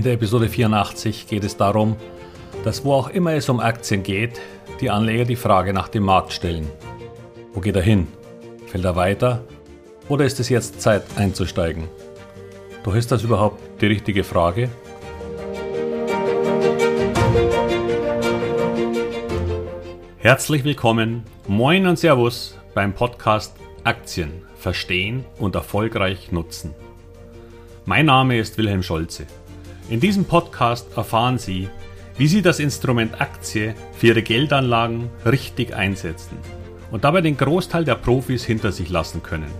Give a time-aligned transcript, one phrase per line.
[0.00, 1.94] In der Episode 84 geht es darum,
[2.64, 4.40] dass wo auch immer es um Aktien geht,
[4.80, 6.66] die Anleger die Frage nach dem Markt stellen.
[7.52, 8.06] Wo geht er hin?
[8.66, 9.44] Fällt er weiter?
[10.08, 11.86] Oder ist es jetzt Zeit einzusteigen?
[12.82, 14.70] Doch ist das überhaupt die richtige Frage?
[20.16, 23.54] Herzlich willkommen, moin und Servus beim Podcast
[23.84, 26.74] Aktien verstehen und erfolgreich nutzen.
[27.84, 29.26] Mein Name ist Wilhelm Scholze.
[29.90, 31.68] In diesem Podcast erfahren Sie,
[32.16, 36.38] wie Sie das Instrument Aktie für Ihre Geldanlagen richtig einsetzen
[36.92, 39.50] und dabei den Großteil der Profis hinter sich lassen können.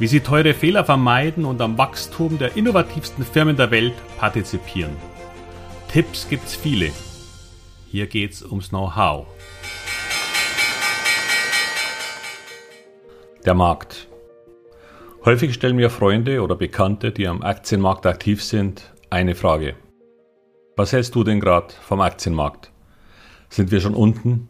[0.00, 4.96] Wie Sie teure Fehler vermeiden und am Wachstum der innovativsten Firmen der Welt partizipieren.
[5.92, 6.90] Tipps gibt's viele.
[7.92, 9.28] Hier geht's ums Know-how.
[13.46, 14.08] Der Markt.
[15.24, 19.74] Häufig stellen mir Freunde oder Bekannte, die am Aktienmarkt aktiv sind, eine Frage.
[20.76, 22.70] Was hältst du denn gerade vom Aktienmarkt?
[23.48, 24.48] Sind wir schon unten?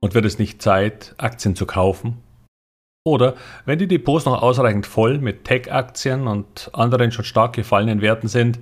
[0.00, 2.22] Und wird es nicht Zeit, Aktien zu kaufen?
[3.04, 8.28] Oder wenn die Depots noch ausreichend voll mit Tech-Aktien und anderen schon stark gefallenen Werten
[8.28, 8.60] sind,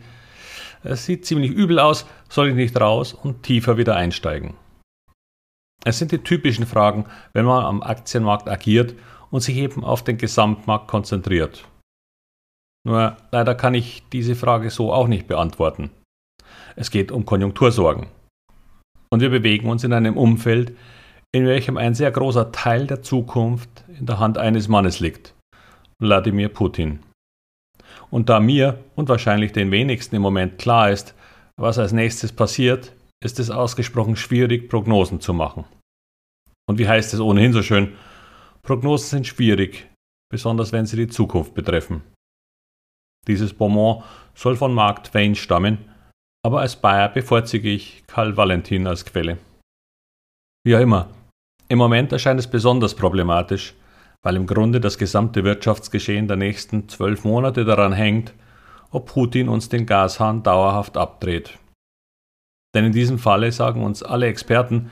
[0.82, 4.54] es sieht ziemlich übel aus, soll ich nicht raus und tiefer wieder einsteigen?
[5.84, 8.94] Es sind die typischen Fragen, wenn man am Aktienmarkt agiert
[9.30, 11.68] und sich eben auf den Gesamtmarkt konzentriert.
[12.86, 15.90] Nur leider kann ich diese Frage so auch nicht beantworten.
[16.76, 18.06] Es geht um Konjunktursorgen.
[19.10, 20.76] Und wir bewegen uns in einem Umfeld,
[21.34, 25.34] in welchem ein sehr großer Teil der Zukunft in der Hand eines Mannes liegt,
[26.00, 27.00] Wladimir Putin.
[28.10, 31.14] Und da mir und wahrscheinlich den wenigsten im Moment klar ist,
[31.58, 35.64] was als nächstes passiert, ist es ausgesprochen schwierig, Prognosen zu machen.
[36.68, 37.94] Und wie heißt es ohnehin so schön,
[38.62, 39.88] Prognosen sind schwierig,
[40.30, 42.02] besonders wenn sie die Zukunft betreffen.
[43.27, 44.02] Dieses Bonbon
[44.34, 45.78] soll von Mark Twain stammen,
[46.44, 49.38] aber als Bayer bevorzuge ich Karl Valentin als Quelle.
[50.64, 51.09] Wie auch immer,
[51.69, 53.75] im Moment erscheint es besonders problematisch,
[54.22, 58.34] weil im Grunde das gesamte Wirtschaftsgeschehen der nächsten zwölf Monate daran hängt,
[58.91, 61.58] ob Putin uns den Gashahn dauerhaft abdreht.
[62.75, 64.91] Denn in diesem Falle sagen uns alle Experten,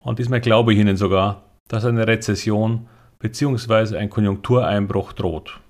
[0.00, 2.88] und diesmal glaube ich ihnen sogar, dass eine Rezession
[3.20, 3.96] bzw.
[3.96, 5.60] ein Konjunktureinbruch droht.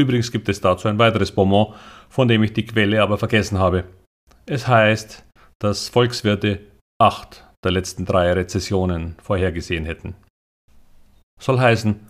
[0.00, 1.74] Übrigens gibt es dazu ein weiteres Bonbon,
[2.08, 3.84] von dem ich die Quelle aber vergessen habe.
[4.46, 5.24] Es heißt,
[5.60, 6.60] dass Volkswirte
[7.00, 10.14] acht der letzten drei Rezessionen vorhergesehen hätten.
[11.40, 12.00] Soll heißen,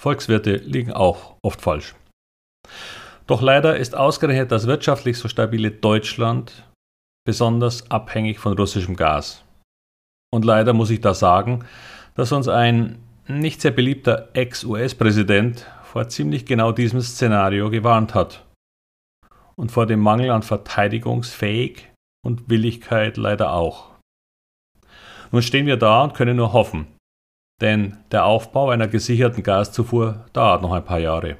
[0.00, 1.94] Volkswirte liegen auch oft falsch.
[3.26, 6.64] Doch leider ist ausgerechnet das wirtschaftlich so stabile Deutschland
[7.26, 9.44] besonders abhängig von russischem Gas.
[10.32, 11.64] Und leider muss ich da sagen,
[12.14, 18.46] dass uns ein nicht sehr beliebter Ex-US-Präsident vor ziemlich genau diesem Szenario gewarnt hat.
[19.56, 21.88] Und vor dem Mangel an Verteidigungsfähig
[22.24, 23.90] und Willigkeit leider auch.
[25.32, 26.86] Nun stehen wir da und können nur hoffen,
[27.60, 31.38] denn der Aufbau einer gesicherten Gaszufuhr dauert noch ein paar Jahre.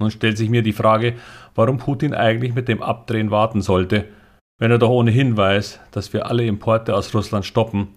[0.00, 1.16] Nun stellt sich mir die Frage,
[1.54, 4.08] warum Putin eigentlich mit dem Abdrehen warten sollte,
[4.58, 7.88] wenn er doch ohnehin weiß, dass wir alle Importe aus Russland stoppen,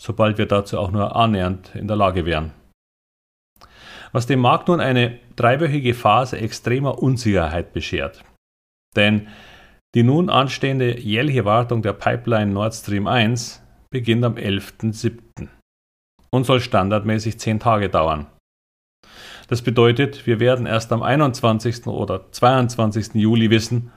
[0.00, 2.57] sobald wir dazu auch nur annähernd in der Lage wären
[4.12, 8.24] was dem Markt nun eine dreiwöchige Phase extremer Unsicherheit beschert.
[8.96, 9.28] Denn
[9.94, 15.48] die nun anstehende jährliche Wartung der Pipeline Nord Stream 1 beginnt am 11.07.
[16.30, 18.26] und soll standardmäßig 10 Tage dauern.
[19.48, 21.86] Das bedeutet, wir werden erst am 21.
[21.86, 23.14] oder 22.
[23.14, 23.90] Juli wissen,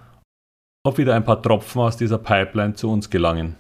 [0.86, 3.58] ob wieder ein paar Tropfen aus dieser Pipeline zu uns gelangen.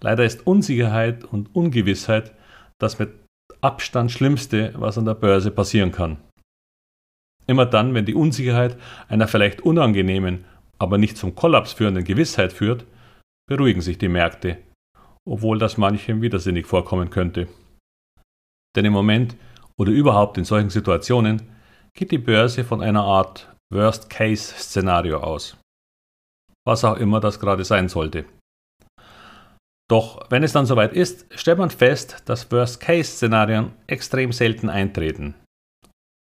[0.00, 2.34] Leider ist Unsicherheit und Ungewissheit
[2.78, 3.21] das mit
[3.62, 6.18] Abstand Schlimmste, was an der Börse passieren kann.
[7.46, 8.76] Immer dann, wenn die Unsicherheit
[9.08, 10.44] einer vielleicht unangenehmen,
[10.78, 12.84] aber nicht zum Kollaps führenden Gewissheit führt,
[13.48, 14.58] beruhigen sich die Märkte,
[15.24, 17.46] obwohl das manchem widersinnig vorkommen könnte.
[18.74, 19.36] Denn im Moment
[19.78, 21.42] oder überhaupt in solchen Situationen
[21.94, 25.56] geht die Börse von einer Art Worst-Case-Szenario aus.
[26.66, 28.24] Was auch immer das gerade sein sollte.
[29.92, 35.34] Doch wenn es dann soweit ist, stellt man fest, dass Worst-Case-Szenarien extrem selten eintreten.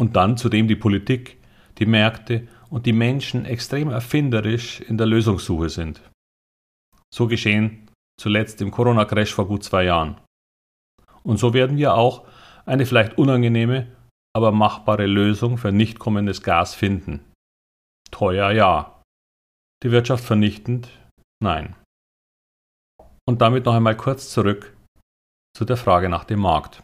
[0.00, 1.37] Und dann zudem die Politik,
[1.76, 6.00] die Märkte und die Menschen extrem erfinderisch in der Lösungssuche sind.
[7.15, 10.19] So geschehen zuletzt im Corona-Crash vor gut zwei Jahren.
[11.23, 12.26] Und so werden wir auch
[12.65, 13.87] eine vielleicht unangenehme,
[14.35, 17.23] aber machbare Lösung für nicht kommendes Gas finden.
[18.11, 19.03] Teuer ja.
[19.82, 20.88] Die Wirtschaft vernichtend?
[21.43, 21.76] Nein.
[23.29, 24.75] Und damit noch einmal kurz zurück
[25.55, 26.83] zu der Frage nach dem Markt.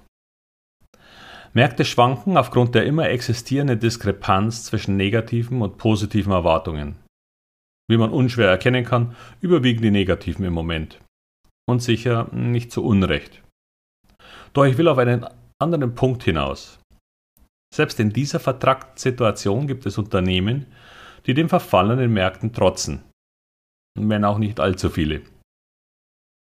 [1.55, 6.97] Märkte schwanken aufgrund der immer existierenden Diskrepanz zwischen negativen und positiven Erwartungen.
[7.89, 11.01] Wie man unschwer erkennen kann, überwiegen die negativen im Moment.
[11.67, 13.43] Und sicher nicht zu Unrecht.
[14.53, 15.27] Doch ich will auf einen
[15.59, 16.79] anderen Punkt hinaus.
[17.75, 20.67] Selbst in dieser vertrackten Situation gibt es Unternehmen,
[21.25, 23.03] die den verfallenen Märkten trotzen.
[23.99, 25.23] Wenn auch nicht allzu viele.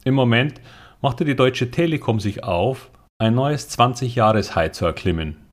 [0.07, 0.61] Im Moment
[1.01, 5.49] machte die Deutsche Telekom sich auf, ein neues 20-Jahres-High zu erklimmen.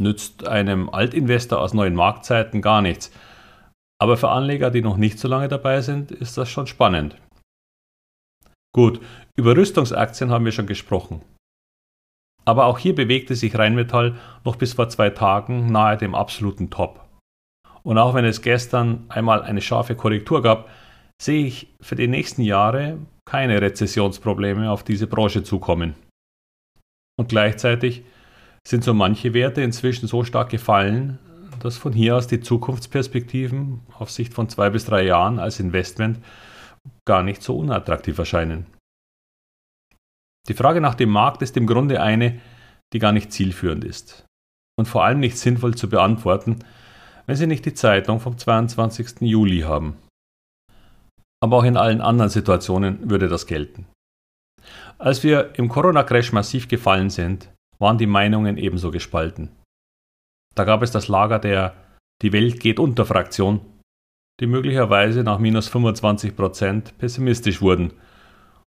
[0.00, 3.12] Nützt einem Altinvestor aus neuen Marktzeiten gar nichts,
[4.00, 7.16] aber für Anleger, die noch nicht so lange dabei sind, ist das schon spannend.
[8.74, 9.00] Gut,
[9.36, 11.22] über Rüstungsaktien haben wir schon gesprochen.
[12.44, 17.04] Aber auch hier bewegte sich Rheinmetall noch bis vor zwei Tagen nahe dem absoluten Top.
[17.82, 20.68] Und auch wenn es gestern einmal eine scharfe Korrektur gab,
[21.20, 22.98] sehe ich für die nächsten Jahre
[23.30, 25.94] keine Rezessionsprobleme auf diese Branche zukommen.
[27.18, 28.02] Und gleichzeitig
[28.66, 31.18] sind so manche Werte inzwischen so stark gefallen,
[31.60, 36.18] dass von hier aus die Zukunftsperspektiven auf Sicht von zwei bis drei Jahren als Investment
[37.04, 38.66] gar nicht so unattraktiv erscheinen.
[40.48, 42.40] Die Frage nach dem Markt ist im Grunde eine,
[42.94, 44.24] die gar nicht zielführend ist
[44.78, 46.60] und vor allem nicht sinnvoll zu beantworten,
[47.26, 49.20] wenn Sie nicht die Zeitung vom 22.
[49.20, 49.98] Juli haben.
[51.40, 53.86] Aber auch in allen anderen Situationen würde das gelten.
[54.98, 59.50] Als wir im Corona-Crash massiv gefallen sind, waren die Meinungen ebenso gespalten.
[60.56, 61.74] Da gab es das Lager der
[62.20, 63.60] Die Welt geht unter Fraktion,
[64.40, 67.92] die möglicherweise nach minus 25 Prozent pessimistisch wurden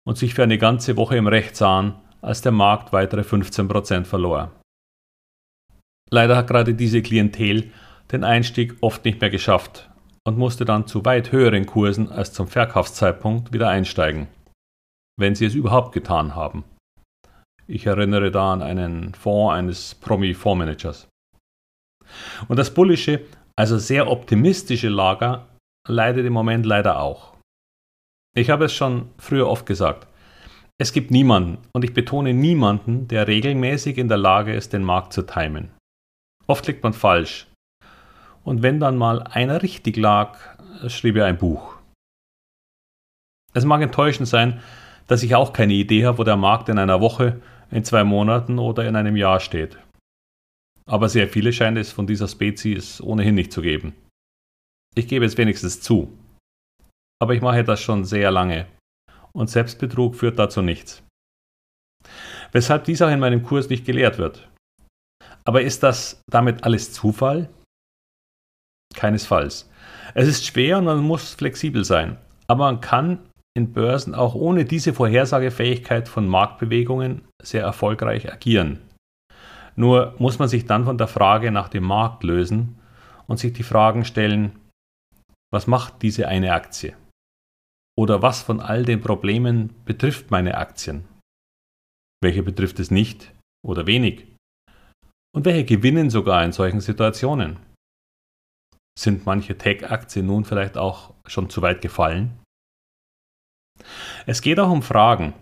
[0.07, 4.07] und sich für eine ganze Woche im Recht sahen, als der Markt weitere 15 Prozent
[4.07, 4.51] verlor.
[6.11, 7.71] Leider hat gerade diese Klientel
[8.13, 9.91] den Einstieg oft nicht mehr geschafft
[10.27, 14.29] und musste dann zu weit höheren Kursen als zum Verkaufszeitpunkt wieder einsteigen,
[15.19, 16.65] wenn sie es überhaupt getan haben.
[17.67, 21.09] Ich erinnere da an einen Fonds eines Promi-Fondsmanagers.
[22.49, 23.25] Und das bullische,
[23.57, 25.49] also sehr optimistische Lager
[25.89, 27.35] leidet im Moment leider auch.
[28.37, 30.09] Ich habe es schon früher oft gesagt.
[30.77, 35.13] Es gibt niemanden, und ich betone niemanden, der regelmäßig in der Lage ist, den Markt
[35.13, 35.71] zu timen.
[36.47, 37.47] Oft liegt man falsch.
[38.45, 40.39] Und wenn dann mal einer richtig lag,
[40.89, 41.77] schrieb er ein Buch.
[43.55, 44.61] Es mag enttäuschend sein,
[45.07, 48.59] dass ich auch keine Idee habe, wo der Markt in einer Woche, in zwei Monaten
[48.59, 49.79] oder in einem Jahr steht.
[50.87, 53.95] Aber sehr viele scheint es von dieser Spezies ohnehin nicht zu geben.
[54.95, 56.17] Ich gebe es wenigstens zu.
[57.21, 58.67] Aber ich mache das schon sehr lange.
[59.33, 61.03] Und Selbstbetrug führt dazu nichts.
[62.53, 64.49] Weshalb dies auch in meinem Kurs nicht gelehrt wird.
[65.45, 67.49] Aber ist das damit alles Zufall?
[68.95, 69.71] Keinesfalls.
[70.15, 72.17] Es ist schwer und man muss flexibel sein.
[72.47, 73.19] Aber man kann
[73.57, 78.81] in Börsen auch ohne diese Vorhersagefähigkeit von Marktbewegungen sehr erfolgreich agieren.
[79.77, 82.79] Nur muss man sich dann von der Frage nach dem Markt lösen
[83.27, 84.59] und sich die Fragen stellen,
[85.53, 86.97] was macht diese eine Aktie?
[87.97, 91.05] Oder was von all den Problemen betrifft meine Aktien?
[92.21, 93.33] Welche betrifft es nicht
[93.65, 94.27] oder wenig?
[95.35, 97.59] Und welche gewinnen sogar in solchen Situationen?
[98.99, 102.39] Sind manche Tech-Aktien nun vielleicht auch schon zu weit gefallen?
[104.27, 105.35] Es geht auch um Fragen,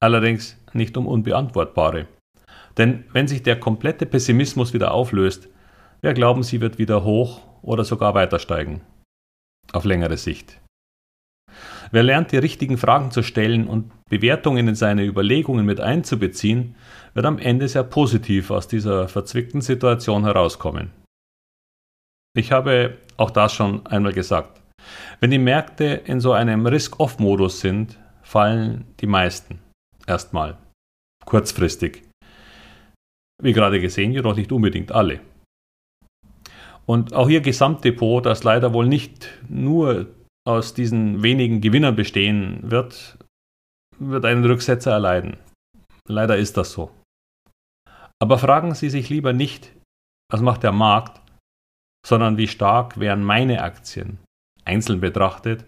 [0.00, 2.06] allerdings nicht um unbeantwortbare.
[2.76, 5.48] Denn wenn sich der komplette Pessimismus wieder auflöst,
[6.00, 8.80] wer glauben Sie wird wieder hoch oder sogar weiter steigen?
[9.72, 10.60] Auf längere Sicht.
[11.92, 16.76] Wer lernt, die richtigen Fragen zu stellen und Bewertungen in seine Überlegungen mit einzubeziehen,
[17.14, 20.92] wird am Ende sehr positiv aus dieser verzwickten Situation herauskommen.
[22.36, 24.60] Ich habe auch das schon einmal gesagt.
[25.20, 29.60] Wenn die Märkte in so einem Risk-Off-Modus sind, fallen die meisten.
[30.06, 30.56] Erstmal.
[31.26, 32.02] Kurzfristig.
[33.42, 35.20] Wie gerade gesehen, jedoch nicht unbedingt alle.
[36.86, 40.06] Und auch Ihr Gesamtdepot, das leider wohl nicht nur
[40.46, 43.18] aus diesen wenigen Gewinnern bestehen wird,
[43.98, 45.36] wird einen Rücksetzer erleiden.
[46.08, 46.90] Leider ist das so.
[48.22, 49.72] Aber fragen Sie sich lieber nicht,
[50.30, 51.20] was macht der Markt,
[52.06, 54.18] sondern wie stark wären meine Aktien,
[54.64, 55.64] einzeln betrachtet,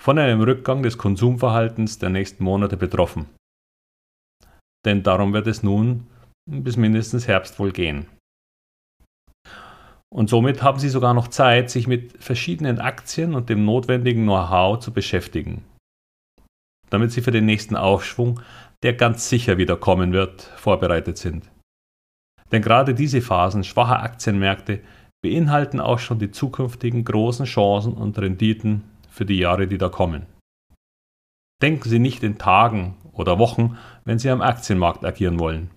[0.00, 3.26] von einem Rückgang des Konsumverhaltens der nächsten Monate betroffen.
[4.84, 6.06] Denn darum wird es nun
[6.50, 8.06] bis mindestens Herbst wohl gehen.
[10.14, 14.78] Und somit haben Sie sogar noch Zeit, sich mit verschiedenen Aktien und dem notwendigen Know-how
[14.78, 15.64] zu beschäftigen,
[16.90, 18.40] damit Sie für den nächsten Aufschwung,
[18.84, 21.50] der ganz sicher wieder kommen wird, vorbereitet sind.
[22.52, 24.80] Denn gerade diese Phasen schwacher Aktienmärkte
[25.24, 30.26] beinhalten auch schon die zukünftigen großen Chancen und Renditen für die Jahre, die da kommen.
[31.62, 35.70] Denken Sie nicht in Tagen oder Wochen, wenn Sie am Aktienmarkt agieren wollen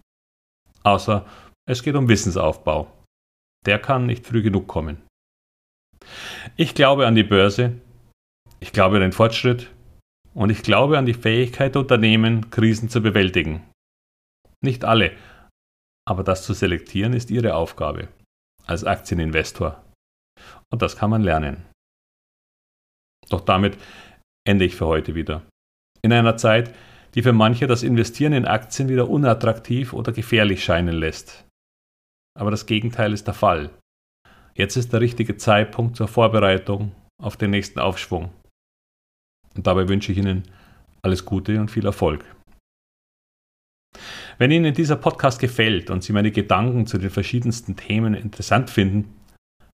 [0.88, 1.26] außer
[1.70, 2.92] es geht um Wissensaufbau.
[3.66, 5.06] Der kann nicht früh genug kommen.
[6.56, 7.74] Ich glaube an die Börse,
[8.60, 9.70] ich glaube an den Fortschritt
[10.34, 13.64] und ich glaube an die Fähigkeit der Unternehmen, Krisen zu bewältigen.
[14.64, 15.12] Nicht alle,
[16.08, 18.08] aber das zu selektieren ist ihre Aufgabe
[18.68, 19.84] als Aktieninvestor.
[20.70, 21.66] Und das kann man lernen.
[23.30, 23.78] Doch damit
[24.48, 25.42] ende ich für heute wieder.
[26.02, 26.74] In einer Zeit,
[27.16, 31.46] die für manche das Investieren in Aktien wieder unattraktiv oder gefährlich scheinen lässt.
[32.38, 33.72] Aber das Gegenteil ist der Fall.
[34.54, 38.32] Jetzt ist der richtige Zeitpunkt zur Vorbereitung auf den nächsten Aufschwung.
[39.56, 40.44] Und dabei wünsche ich Ihnen
[41.02, 42.24] alles Gute und viel Erfolg.
[44.40, 49.16] Wenn Ihnen dieser Podcast gefällt und Sie meine Gedanken zu den verschiedensten Themen interessant finden,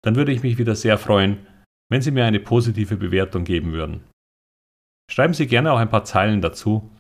[0.05, 1.47] dann würde ich mich wieder sehr freuen,
[1.91, 4.05] wenn Sie mir eine positive Bewertung geben würden.
[5.11, 6.91] Schreiben Sie gerne auch ein paar Zeilen dazu,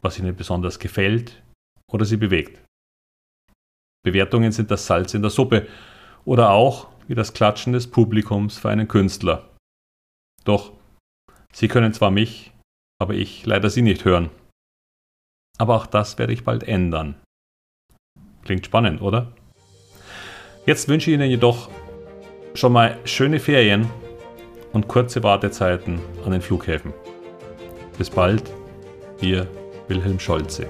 [0.00, 1.42] was Ihnen besonders gefällt
[1.90, 2.62] oder Sie bewegt.
[4.04, 5.66] Bewertungen sind das Salz in der Suppe
[6.24, 9.50] oder auch wie das Klatschen des Publikums für einen Künstler.
[10.44, 10.72] Doch,
[11.52, 12.52] Sie können zwar mich,
[13.00, 14.30] aber ich leider Sie nicht hören.
[15.58, 17.16] Aber auch das werde ich bald ändern.
[18.44, 19.32] Klingt spannend, oder?
[20.64, 21.68] Jetzt wünsche ich Ihnen jedoch
[22.54, 23.88] schon mal schöne Ferien
[24.72, 26.92] und kurze Wartezeiten an den Flughäfen.
[27.98, 28.50] Bis bald,
[29.20, 29.46] Ihr
[29.88, 30.66] Wilhelm Scholze.